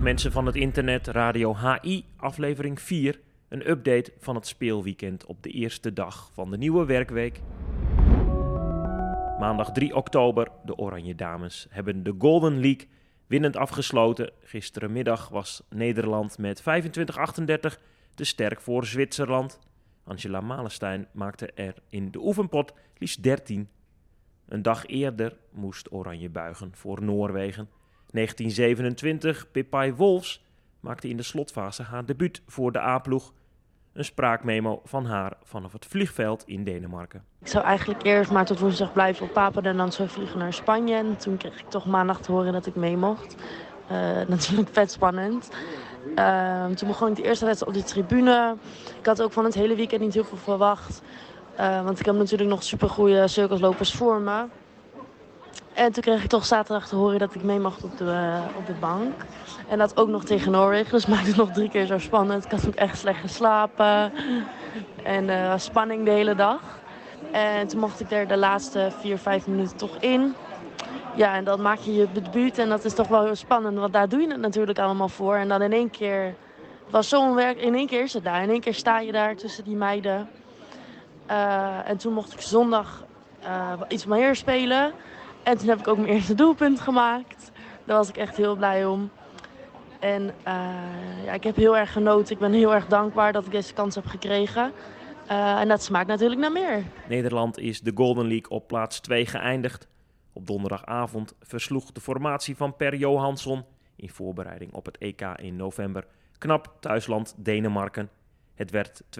mensen 0.00 0.32
van 0.32 0.46
het 0.46 0.56
internet, 0.56 1.06
Radio 1.06 1.56
HI, 1.56 2.04
aflevering 2.16 2.80
4. 2.80 3.20
Een 3.48 3.70
update 3.70 4.12
van 4.18 4.34
het 4.34 4.46
speelweekend 4.46 5.26
op 5.26 5.42
de 5.42 5.50
eerste 5.50 5.92
dag 5.92 6.30
van 6.32 6.50
de 6.50 6.56
nieuwe 6.56 6.84
werkweek. 6.84 7.40
Maandag 9.38 9.72
3 9.72 9.94
oktober, 9.94 10.48
de 10.64 10.76
Oranje 10.76 11.14
Dames 11.14 11.66
hebben 11.70 12.02
de 12.02 12.14
Golden 12.18 12.60
League 12.60 12.88
winnend 13.26 13.56
afgesloten. 13.56 14.30
Gisterenmiddag 14.40 15.28
was 15.28 15.62
Nederland 15.70 16.38
met 16.38 16.60
25-38 16.60 16.64
te 18.14 18.24
sterk 18.24 18.60
voor 18.60 18.86
Zwitserland. 18.86 19.58
Angela 20.04 20.40
Malenstein 20.40 21.08
maakte 21.12 21.52
er 21.54 21.74
in 21.88 22.10
de 22.10 22.18
oefenpot 22.18 22.72
liefst 22.98 23.22
13. 23.22 23.68
Een 24.48 24.62
dag 24.62 24.86
eerder 24.86 25.36
moest 25.50 25.92
Oranje 25.92 26.30
buigen 26.30 26.70
voor 26.74 27.02
Noorwegen. 27.02 27.77
1927, 28.10 29.50
Pippai 29.50 29.94
Wolfs 29.94 30.44
maakte 30.80 31.08
in 31.08 31.16
de 31.16 31.22
slotfase 31.22 31.82
haar 31.82 32.04
debuut 32.04 32.42
voor 32.46 32.72
de 32.72 32.80
A-ploeg. 32.80 33.32
Een 33.92 34.04
spraakmemo 34.04 34.80
van 34.84 35.06
haar 35.06 35.32
vanaf 35.42 35.72
het 35.72 35.86
vliegveld 35.86 36.42
in 36.46 36.64
Denemarken. 36.64 37.24
Ik 37.40 37.48
zou 37.48 37.64
eigenlijk 37.64 38.02
eerst 38.02 38.30
maar 38.30 38.44
tot 38.44 38.58
woensdag 38.58 38.92
blijven 38.92 39.26
op 39.26 39.32
Papen 39.32 39.62
en 39.62 39.76
dan 39.76 39.92
zou 39.92 40.08
vliegen 40.08 40.38
naar 40.38 40.52
Spanje. 40.52 40.94
En 40.94 41.16
toen 41.16 41.36
kreeg 41.36 41.60
ik 41.60 41.70
toch 41.70 41.86
maandag 41.86 42.20
te 42.20 42.32
horen 42.32 42.52
dat 42.52 42.66
ik 42.66 42.74
mee 42.74 42.96
mocht. 42.96 43.36
Uh, 43.90 43.98
natuurlijk 44.28 44.68
vet 44.72 44.90
spannend. 44.90 45.50
Uh, 46.16 46.66
toen 46.66 46.88
begon 46.88 47.08
ik 47.08 47.16
de 47.16 47.22
eerste 47.22 47.44
wedstrijd 47.44 47.76
op 47.76 47.82
de 47.82 47.88
tribune. 47.88 48.56
Ik 48.98 49.06
had 49.06 49.22
ook 49.22 49.32
van 49.32 49.44
het 49.44 49.54
hele 49.54 49.74
weekend 49.74 50.00
niet 50.00 50.14
heel 50.14 50.24
veel 50.24 50.38
verwacht. 50.38 51.02
Uh, 51.60 51.84
want 51.84 52.00
ik 52.00 52.06
heb 52.06 52.14
natuurlijk 52.14 52.50
nog 52.50 52.62
supergoeie 52.62 53.28
cirkelslopers 53.28 53.94
voor 53.94 54.20
me. 54.20 54.44
En 55.78 55.92
toen 55.92 56.02
kreeg 56.02 56.22
ik 56.22 56.28
toch 56.28 56.46
zaterdag 56.46 56.88
te 56.88 56.96
horen 56.96 57.18
dat 57.18 57.34
ik 57.34 57.42
mee 57.42 57.58
mocht 57.58 57.84
op 57.84 57.98
de, 57.98 58.04
uh, 58.04 58.56
op 58.56 58.66
de 58.66 58.74
bank. 58.80 59.12
En 59.68 59.78
dat 59.78 59.96
ook 59.96 60.08
nog 60.08 60.24
tegen 60.24 60.52
Noorwegen. 60.52 60.90
Dus 60.90 61.06
maakte 61.06 61.26
het 61.26 61.36
nog 61.36 61.50
drie 61.50 61.68
keer 61.68 61.86
zo 61.86 61.98
spannend. 61.98 62.44
Ik 62.44 62.50
had 62.50 62.66
ook 62.66 62.74
echt 62.74 62.98
slecht 62.98 63.20
geslapen. 63.20 64.12
En 65.02 65.24
uh, 65.24 65.52
spanning 65.56 66.04
de 66.04 66.10
hele 66.10 66.34
dag. 66.34 66.60
En 67.32 67.68
toen 67.68 67.80
mocht 67.80 68.00
ik 68.00 68.10
er 68.10 68.28
de 68.28 68.36
laatste 68.36 68.92
vier, 69.00 69.18
vijf 69.18 69.46
minuten 69.46 69.76
toch 69.76 69.96
in. 70.00 70.34
Ja, 71.14 71.34
en 71.34 71.44
dan 71.44 71.62
maak 71.62 71.78
je 71.78 71.94
je 71.94 72.06
debuut. 72.12 72.58
En 72.58 72.68
dat 72.68 72.84
is 72.84 72.94
toch 72.94 73.08
wel 73.08 73.24
heel 73.24 73.36
spannend. 73.36 73.78
Want 73.78 73.92
daar 73.92 74.08
doe 74.08 74.20
je 74.20 74.28
het 74.28 74.40
natuurlijk 74.40 74.78
allemaal 74.78 75.08
voor. 75.08 75.34
En 75.34 75.48
dan 75.48 75.62
in 75.62 75.72
één 75.72 75.90
keer 75.90 76.34
was 76.90 77.08
zo'n 77.08 77.34
werk. 77.34 77.60
In 77.60 77.74
één 77.74 77.86
keer 77.86 78.02
is 78.02 78.12
het 78.12 78.24
daar. 78.24 78.42
In 78.42 78.50
één 78.50 78.60
keer 78.60 78.74
sta 78.74 79.00
je 79.00 79.12
daar 79.12 79.36
tussen 79.36 79.64
die 79.64 79.76
meiden. 79.76 80.28
Uh, 81.30 81.88
en 81.88 81.96
toen 81.96 82.12
mocht 82.12 82.32
ik 82.32 82.40
zondag 82.40 83.04
iets 83.88 84.06
meer 84.06 84.36
spelen. 84.36 84.92
En 85.48 85.58
toen 85.58 85.68
heb 85.68 85.78
ik 85.78 85.88
ook 85.88 85.96
mijn 85.96 86.08
eerste 86.08 86.34
doelpunt 86.34 86.80
gemaakt. 86.80 87.50
Daar 87.84 87.96
was 87.96 88.08
ik 88.08 88.16
echt 88.16 88.36
heel 88.36 88.56
blij 88.56 88.86
om. 88.86 89.10
En 90.00 90.22
uh, 90.22 90.34
ja, 91.24 91.32
ik 91.32 91.44
heb 91.44 91.56
heel 91.56 91.76
erg 91.76 91.92
genoten. 91.92 92.34
Ik 92.34 92.38
ben 92.38 92.52
heel 92.52 92.74
erg 92.74 92.86
dankbaar 92.86 93.32
dat 93.32 93.46
ik 93.46 93.50
deze 93.50 93.74
kans 93.74 93.94
heb 93.94 94.06
gekregen. 94.06 94.72
Uh, 95.30 95.60
en 95.60 95.68
dat 95.68 95.82
smaakt 95.82 96.06
natuurlijk 96.06 96.40
naar 96.40 96.52
meer. 96.52 96.82
Nederland 97.08 97.58
is 97.58 97.80
de 97.80 97.92
Golden 97.94 98.26
League 98.26 98.48
op 98.48 98.66
plaats 98.66 99.00
2 99.00 99.26
geëindigd. 99.26 99.88
Op 100.32 100.46
donderdagavond 100.46 101.34
versloeg 101.40 101.92
de 101.92 102.00
formatie 102.00 102.56
van 102.56 102.76
Per 102.76 102.94
Johansson 102.94 103.64
in 103.96 104.10
voorbereiding 104.10 104.72
op 104.72 104.86
het 104.86 104.98
EK 104.98 105.22
in 105.36 105.56
november 105.56 106.06
knap 106.38 106.76
thuisland 106.80 107.34
Denemarken. 107.36 108.10
Het 108.54 108.70
werd 108.70 109.02
22-30. 109.02 109.16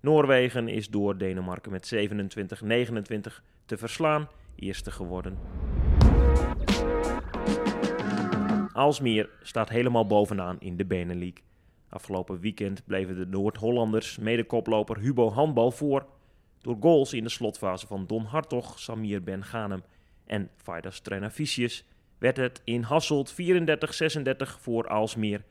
Noorwegen 0.00 0.68
is 0.68 0.88
door 0.88 1.18
Denemarken 1.18 1.72
met 1.72 1.94
27-29 1.94 3.42
te 3.66 3.76
verslaan 3.76 4.28
eerste 4.56 4.90
geworden. 4.90 5.38
Aalsmeer 8.72 9.30
staat 9.42 9.68
helemaal 9.68 10.06
bovenaan 10.06 10.56
in 10.60 10.76
de 10.76 10.84
Benelink. 10.84 11.38
Afgelopen 11.88 12.40
weekend 12.40 12.84
bleven 12.86 13.16
de 13.16 13.26
Noord-Hollanders 13.26 14.18
medekoploper 14.18 14.98
Hubo 14.98 15.30
Handbal 15.30 15.70
voor. 15.70 16.06
Door 16.60 16.76
goals 16.80 17.12
in 17.12 17.24
de 17.24 17.30
slotfase 17.30 17.86
van 17.86 18.06
Don 18.06 18.24
Hartog, 18.24 18.78
Samir 18.78 19.22
Ben 19.22 19.44
Ghanem 19.44 19.82
en 20.26 20.50
Faidas 20.56 21.00
Trenavicius 21.00 21.84
werd 22.18 22.36
het 22.36 22.60
in 22.64 22.82
Hasselt 22.82 23.32
34-36 23.32 23.36
voor 24.60 24.88
Aalsmeer. 24.88 25.44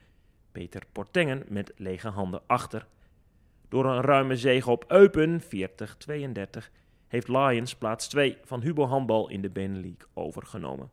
Peter 0.52 0.82
Portengen 0.92 1.42
met 1.48 1.72
lege 1.76 2.08
handen 2.08 2.42
achter. 2.46 2.86
Door 3.68 3.86
een 3.86 4.00
ruime 4.00 4.36
zege 4.36 4.70
op 4.70 4.84
Eupen 4.88 5.42
40-32 5.42 5.46
heeft 7.14 7.28
Lions 7.28 7.74
plaats 7.74 8.08
2 8.08 8.36
van 8.44 8.62
Hubo 8.62 8.86
Handbal 8.86 9.28
in 9.28 9.40
de 9.40 9.50
Benelink 9.50 10.08
overgenomen. 10.14 10.90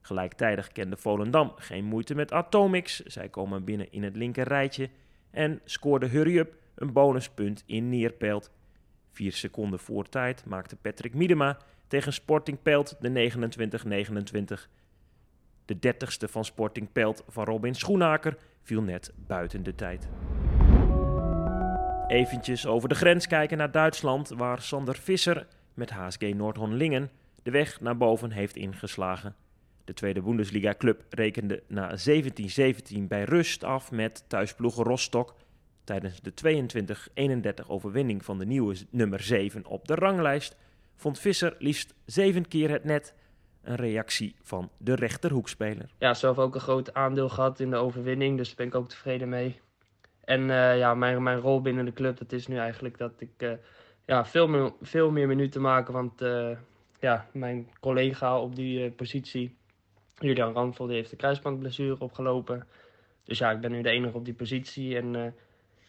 Gelijktijdig 0.00 0.68
kende 0.68 0.96
Volendam 0.96 1.52
geen 1.56 1.84
moeite 1.84 2.14
met 2.14 2.32
Atomics. 2.32 3.00
Zij 3.00 3.28
komen 3.28 3.64
binnen 3.64 3.92
in 3.92 4.02
het 4.02 4.16
linker 4.16 4.48
rijtje 4.48 4.90
en 5.30 5.60
scoorde 5.64 6.06
Hurry 6.06 6.38
Up 6.38 6.56
een 6.74 6.92
bonuspunt 6.92 7.62
in 7.66 7.88
Neerpelt. 7.88 8.50
Vier 9.10 9.32
seconden 9.32 9.78
voor 9.78 10.08
tijd 10.08 10.44
maakte 10.44 10.76
Patrick 10.76 11.14
Miedema 11.14 11.58
tegen 11.86 12.12
Sporting 12.12 12.62
Pelt 12.62 12.96
de 13.00 13.30
29-29. 14.66 14.70
De 15.64 15.78
dertigste 15.78 16.28
van 16.28 16.44
Sporting 16.44 16.92
Pelt 16.92 17.24
van 17.28 17.44
Robin 17.44 17.74
Schoenaker 17.74 18.36
viel 18.62 18.82
net 18.82 19.12
buiten 19.16 19.62
de 19.62 19.74
tijd. 19.74 20.08
Eventjes 22.14 22.66
over 22.66 22.88
de 22.88 22.94
grens 22.94 23.26
kijken 23.26 23.58
naar 23.58 23.70
Duitsland, 23.70 24.28
waar 24.28 24.62
Sander 24.62 24.96
Visser 24.96 25.46
met 25.74 25.90
HSG 25.90 26.20
Noordhorn-Lingen 26.20 27.10
de 27.42 27.50
weg 27.50 27.80
naar 27.80 27.96
boven 27.96 28.30
heeft 28.30 28.56
ingeslagen. 28.56 29.34
De 29.84 29.94
tweede 29.94 30.22
Bundesliga-club 30.22 31.04
rekende 31.08 31.62
na 31.68 31.98
17-17 32.96 33.00
bij 33.08 33.24
rust 33.24 33.64
af 33.64 33.90
met 33.90 34.24
thuisploeg 34.28 34.74
Rostock. 34.74 35.34
Tijdens 35.84 36.20
de 36.20 36.32
22-31 37.64 37.66
overwinning 37.66 38.24
van 38.24 38.38
de 38.38 38.46
nieuwe 38.46 38.76
nummer 38.90 39.22
7 39.22 39.66
op 39.66 39.88
de 39.88 39.94
ranglijst 39.94 40.56
vond 40.96 41.18
Visser 41.18 41.56
liefst 41.58 41.94
zeven 42.04 42.48
keer 42.48 42.70
het 42.70 42.84
net. 42.84 43.14
Een 43.62 43.76
reactie 43.76 44.34
van 44.42 44.70
de 44.78 44.94
rechterhoekspeler. 44.94 45.90
Ja, 45.98 46.14
zelf 46.14 46.38
ook 46.38 46.54
een 46.54 46.60
groot 46.60 46.94
aandeel 46.94 47.28
gehad 47.28 47.60
in 47.60 47.70
de 47.70 47.76
overwinning, 47.76 48.36
dus 48.36 48.46
daar 48.46 48.56
ben 48.56 48.66
ik 48.66 48.74
ook 48.74 48.88
tevreden 48.88 49.28
mee. 49.28 49.60
En 50.24 50.40
uh, 50.40 50.78
ja, 50.78 50.94
mijn, 50.94 51.22
mijn 51.22 51.38
rol 51.38 51.60
binnen 51.60 51.84
de 51.84 51.92
club, 51.92 52.18
dat 52.18 52.32
is 52.32 52.46
nu 52.46 52.56
eigenlijk 52.56 52.98
dat 52.98 53.12
ik 53.18 53.30
uh, 53.38 53.52
ja, 54.04 54.24
veel, 54.24 54.48
meer, 54.48 54.72
veel 54.80 55.10
meer 55.10 55.26
minuten 55.26 55.60
maak. 55.60 55.88
Want 55.88 56.22
uh, 56.22 56.56
ja, 57.00 57.26
mijn 57.32 57.70
collega 57.80 58.40
op 58.40 58.56
die 58.56 58.90
positie, 58.90 59.56
Julian 60.18 60.52
Randvold, 60.52 60.88
die 60.88 60.98
heeft 60.98 61.10
de 61.10 61.16
kruisbandblessure 61.16 62.00
opgelopen. 62.00 62.66
Dus 63.24 63.38
ja, 63.38 63.50
ik 63.50 63.60
ben 63.60 63.70
nu 63.70 63.82
de 63.82 63.90
enige 63.90 64.16
op 64.16 64.24
die 64.24 64.34
positie. 64.34 64.96
En 64.96 65.34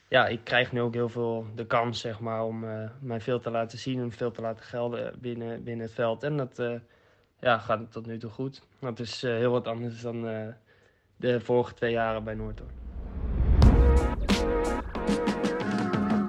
ja, 0.10 0.28
ik 0.28 0.44
krijg 0.44 0.72
nu 0.72 0.82
ook 0.82 0.94
heel 0.94 1.10
veel 1.10 1.46
de 1.56 1.66
kans, 1.66 2.00
zeg 2.00 2.20
maar, 2.20 2.44
om 2.44 2.66
mij 3.00 3.22
veel 3.22 3.40
te 3.40 3.52
laten 3.52 3.78
zien 3.78 4.00
en 4.00 4.12
veel 4.12 4.32
te 4.32 4.42
laten 4.42 4.64
gelden 4.64 5.14
binnen, 5.20 5.64
binnen 5.64 5.86
het 5.86 5.96
veld. 5.96 6.24
En 6.24 6.38
dat 6.38 6.64
ja, 7.40 7.58
gaat 7.58 7.92
tot 7.92 8.06
nu 8.06 8.18
toe 8.18 8.30
goed. 8.30 8.62
Dat 8.80 9.00
is 9.00 9.22
heel 9.22 9.52
wat 9.52 9.68
anders 9.68 10.02
dan 10.02 10.22
de 11.16 11.40
vorige 11.40 11.74
twee 11.74 11.92
jaren 11.92 12.24
bij 12.24 12.34
Noordhoorn. 12.34 12.85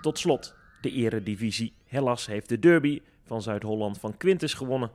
Tot 0.07 0.19
slot 0.19 0.55
de 0.81 0.91
eredivisie. 0.91 1.73
Hellas 1.85 2.27
heeft 2.27 2.49
de 2.49 2.59
derby 2.59 3.03
van 3.23 3.43
Zuid-Holland 3.43 3.99
van 3.99 4.17
Quintus 4.17 4.55
gewonnen. 4.55 4.91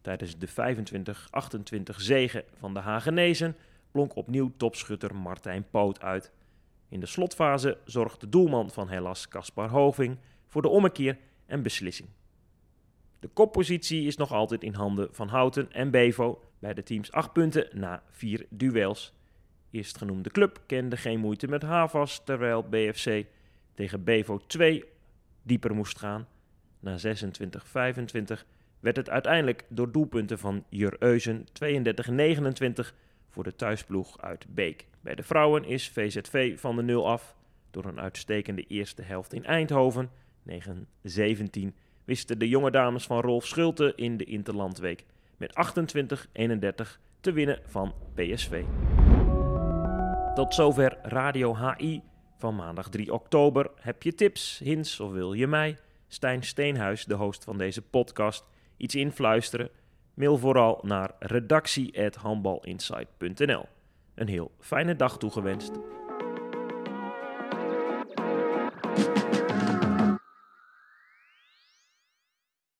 Tijdens 0.00 0.38
de 0.38 0.48
25-28 0.48 1.96
zegen 1.96 2.44
van 2.58 2.74
de 2.74 2.80
Hagenezen 2.80 3.56
blonk 3.90 4.16
opnieuw 4.16 4.52
topschutter 4.56 5.14
Martijn 5.14 5.66
Poot 5.70 6.00
uit. 6.00 6.32
In 6.88 7.00
de 7.00 7.06
slotfase 7.06 7.78
zorgt 7.84 8.20
de 8.20 8.28
doelman 8.28 8.70
van 8.70 8.88
Hellas, 8.88 9.28
Caspar 9.28 9.68
Hoving, 9.68 10.18
voor 10.46 10.62
de 10.62 10.68
ommekeer 10.68 11.18
en 11.46 11.62
beslissing. 11.62 12.08
De 13.20 13.28
koppositie 13.28 14.06
is 14.06 14.16
nog 14.16 14.32
altijd 14.32 14.62
in 14.62 14.74
handen 14.74 15.08
van 15.10 15.28
Houten 15.28 15.72
en 15.72 15.90
Bevo, 15.90 16.42
bij 16.58 16.74
de 16.74 16.82
teams 16.82 17.12
8 17.12 17.32
punten 17.32 17.68
na 17.72 18.02
4 18.10 18.46
duels. 18.50 19.14
Eerstgenoemde 19.70 20.30
club 20.30 20.60
kende 20.66 20.96
geen 20.96 21.20
moeite 21.20 21.48
met 21.48 21.62
Havas, 21.62 22.24
terwijl 22.24 22.62
BFC 22.62 23.24
tegen 23.76 24.04
Bevo 24.04 24.40
2 24.46 24.84
dieper 25.42 25.74
moest 25.74 25.98
gaan. 25.98 26.26
Na 26.80 26.96
26-25 26.98 27.02
werd 28.80 28.96
het 28.96 29.10
uiteindelijk 29.10 29.64
door 29.68 29.92
doelpunten 29.92 30.38
van 30.38 30.64
Jur 30.68 30.96
Eusen 30.98 31.46
32-29 31.46 32.94
voor 33.28 33.44
de 33.44 33.56
thuisploeg 33.56 34.20
uit 34.20 34.46
Beek. 34.48 34.86
Bij 35.00 35.14
de 35.14 35.22
vrouwen 35.22 35.64
is 35.64 35.88
VZV 35.88 36.58
van 36.58 36.76
de 36.76 36.82
0 36.82 37.08
af. 37.08 37.36
Door 37.70 37.84
een 37.84 38.00
uitstekende 38.00 38.62
eerste 38.62 39.02
helft 39.02 39.32
in 39.32 39.44
Eindhoven, 39.44 40.10
9-17, 40.48 40.52
wisten 42.04 42.38
de 42.38 42.48
jonge 42.48 42.70
dames 42.70 43.06
van 43.06 43.20
Rolf 43.20 43.46
Schulte 43.46 43.92
in 43.96 44.16
de 44.16 44.24
Interlandweek 44.24 45.04
met 45.36 45.52
28-31 45.52 47.00
te 47.20 47.32
winnen 47.32 47.60
van 47.66 47.94
PSV. 48.14 48.64
Tot 50.34 50.54
zover 50.54 50.98
Radio 51.02 51.56
HI 51.56 52.02
van 52.36 52.54
maandag 52.54 52.88
3 52.88 53.12
oktober. 53.12 53.70
Heb 53.80 54.02
je 54.02 54.14
tips, 54.14 54.60
hints 54.64 55.00
of 55.00 55.12
wil 55.12 55.32
je 55.32 55.46
mij, 55.46 55.78
Stijn 56.08 56.42
Steenhuis, 56.42 57.04
de 57.04 57.14
host 57.14 57.44
van 57.44 57.58
deze 57.58 57.82
podcast, 57.82 58.44
iets 58.76 58.94
influisteren? 58.94 59.70
Mail 60.14 60.38
vooral 60.38 60.80
naar 60.82 61.10
redactie.handbalinsight.nl. 61.18 63.66
een 64.14 64.28
heel 64.28 64.50
fijne 64.60 64.96
dag 64.96 65.18
toegewenst. 65.18 65.72